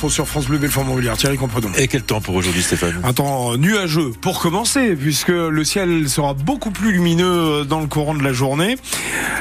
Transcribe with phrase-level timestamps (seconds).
[0.00, 1.18] l'info sur France Bleu Belfort Montbéliard.
[1.18, 1.70] Thierry Compredon.
[1.76, 2.98] Et quel temps pour aujourd'hui, Stéphane?
[3.04, 8.14] Un temps nuageux pour commencer, puisque le ciel sera beaucoup plus lumineux dans le courant
[8.14, 8.76] de la journée.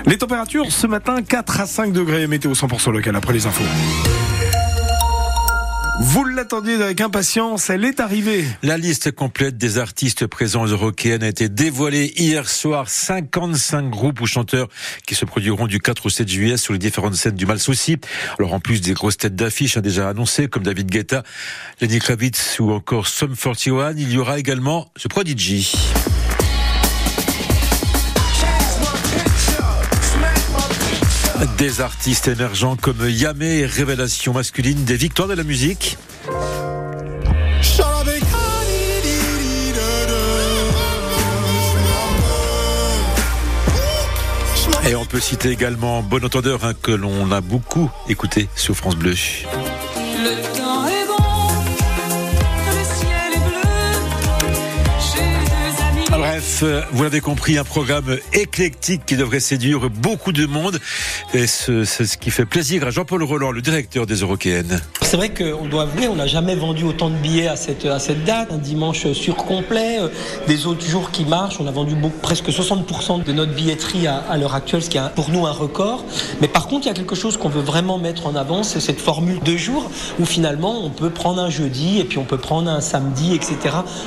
[0.05, 3.63] Les températures ce matin 4 à 5 degrés, météo 100% local après les infos.
[6.01, 8.45] Vous l'attendiez avec impatience, elle est arrivée.
[8.63, 12.89] La liste complète des artistes présents aux Eurokéennes a été dévoilée hier soir.
[12.89, 14.69] 55 groupes ou chanteurs
[15.05, 17.97] qui se produiront du 4 au 7 juillet sur les différentes scènes du Mal Souci.
[18.37, 21.23] Alors en plus des grosses têtes d'affiches hein, déjà annoncées comme David Guetta,
[21.81, 25.69] Lenny Kravitz ou encore Sum 41, il y aura également ce Prodigy.
[31.57, 35.97] Des artistes émergents comme Yamé, révélation masculine des victoires de la musique.
[44.89, 48.95] Et on peut citer également Bon Entendeur hein, que l'on a beaucoup écouté sur France
[48.95, 49.15] Bleu.
[56.39, 60.79] Bref, vous l'avez compris, un programme éclectique qui devrait séduire beaucoup de monde.
[61.33, 64.79] Et c'est ce qui fait plaisir à Jean-Paul Roland, le directeur des Eurokéennes.
[65.01, 67.99] C'est vrai qu'on doit avouer, on n'a jamais vendu autant de billets à cette, à
[67.99, 68.53] cette date.
[68.53, 70.07] Un dimanche surcomplet, euh,
[70.47, 71.59] des autres jours qui marchent.
[71.59, 74.97] On a vendu beaucoup, presque 60% de notre billetterie à, à l'heure actuelle, ce qui
[74.97, 76.05] est pour nous un record.
[76.39, 78.79] Mais par contre, il y a quelque chose qu'on veut vraiment mettre en avant, c'est
[78.79, 82.37] cette formule de jours où finalement on peut prendre un jeudi et puis on peut
[82.37, 83.57] prendre un samedi, etc.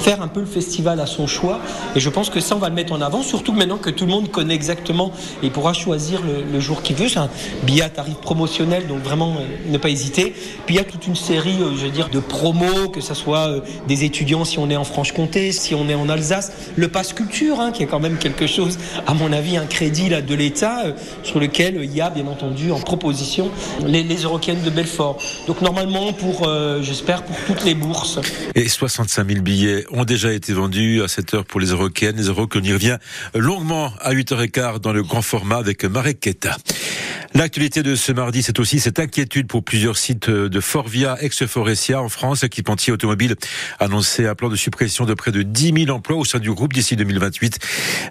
[0.01, 1.61] Faire un peu le festival à son choix.
[1.97, 4.07] Et je pense que ça, on va le mettre en avant, surtout maintenant que tout
[4.07, 7.09] le monde connaît exactement et pourra choisir le, jour qu'il veut.
[7.09, 7.31] C'est un
[7.65, 10.35] billet à tarif promotionnel, donc vraiment euh, ne pas hésiter.
[10.67, 13.15] Puis il y a toute une série, euh, je veux dire, de promos, que ce
[13.15, 16.53] soit euh, des étudiants si on est en Franche-Comté, si on est en Alsace.
[16.77, 20.09] Le pass culture, hein, qui est quand même quelque chose, à mon avis, un crédit
[20.09, 20.85] là, de l'État,
[21.23, 23.51] sur lequel il y a bien entendu en proposition
[23.87, 25.19] les, les Eurocaines de Belfort.
[25.47, 26.49] Donc normalement, pour,
[26.81, 28.21] j'espère, pour toutes les bourses.
[28.55, 32.02] Et 65 000 billets ont déjà été vendus à cette heure pour les Eurocaines.
[32.11, 32.99] Les Euros qu'on y revient
[33.35, 36.57] longuement à 8h15 dans le grand format avec Marek Keta.
[37.35, 42.11] L'actualité de ce mardi, c'est aussi cette inquiétude pour plusieurs sites de Forvia, ex-Forestia en
[42.11, 42.43] France.
[42.43, 43.37] L'équipementier automobile
[43.81, 46.75] annoncé un plan de suppression de près de 10 000 emplois au sein du groupe
[46.75, 47.59] d'ici 2028.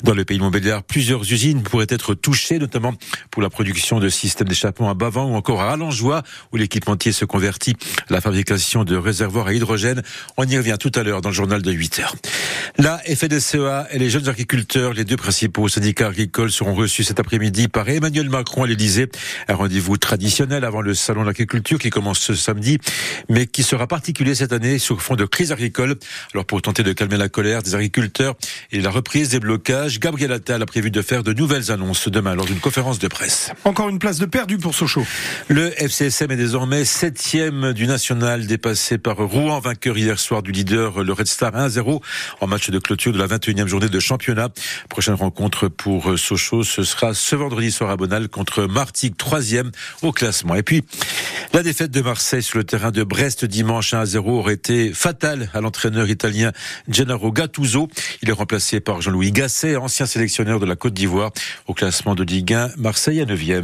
[0.04, 2.96] Dans le pays de Montbéliard, plusieurs usines pourraient être touchées, notamment
[3.30, 7.24] pour la production de systèmes d'échappement à Bavant ou encore à Allenjoie, où l'équipementier se
[7.24, 7.76] convertit
[8.10, 10.02] à la fabrication de réservoirs à hydrogène.
[10.38, 12.16] On y revient tout à l'heure dans le journal de 8 heures.
[12.80, 17.68] La FNSEA et les jeunes agriculteurs, les deux principaux syndicats agricoles, seront reçus cet après-midi
[17.68, 19.11] par Emmanuel Macron à l'Élysée.
[19.48, 22.78] Un rendez-vous traditionnel avant le salon de l'agriculture qui commence ce samedi,
[23.30, 25.96] mais qui sera particulier cette année sur fond de crise agricole.
[26.34, 28.36] Alors pour tenter de calmer la colère des agriculteurs
[28.72, 32.36] et la reprise des blocages, Gabriel Attal a prévu de faire de nouvelles annonces demain
[32.36, 33.52] lors d'une conférence de presse.
[33.66, 35.06] Encore une place de perdu pour Sochaux.
[35.48, 41.04] Le FCSM est désormais septième du national, dépassé par Rouen, vainqueur hier soir du leader
[41.04, 42.02] le Red Star 1-0
[42.40, 44.50] en match de clôture de la 21e journée de championnat.
[44.90, 48.64] Prochaine rencontre pour Sochaux, ce sera ce vendredi soir à Bonal contre
[49.10, 49.72] Troisième
[50.04, 50.54] au classement.
[50.54, 50.84] Et puis,
[51.54, 55.50] la défaite de Marseille sur le terrain de Brest dimanche 1 0 aurait été fatale
[55.54, 56.52] à l'entraîneur italien
[56.88, 57.90] Gennaro Gattuso.
[58.22, 61.32] Il est remplacé par Jean-Louis Gasset, ancien sélectionneur de la Côte d'Ivoire.
[61.68, 63.60] Au classement de Ligue 1, Marseille à 9e.